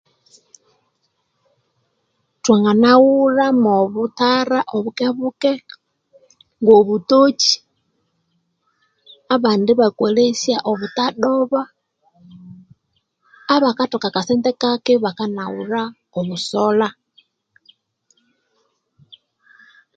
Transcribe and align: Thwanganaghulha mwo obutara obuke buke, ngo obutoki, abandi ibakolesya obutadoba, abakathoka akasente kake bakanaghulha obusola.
Thwanganaghulha 2.43 3.47
mwo 3.61 3.73
obutara 3.83 4.59
obuke 4.75 5.05
buke, 5.17 5.53
ngo 6.61 6.71
obutoki, 6.79 7.53
abandi 9.35 9.69
ibakolesya 9.75 10.57
obutadoba, 10.71 11.61
abakathoka 13.53 14.07
akasente 14.09 14.49
kake 14.61 14.93
bakanaghulha 15.03 15.83
obusola. 16.19 16.87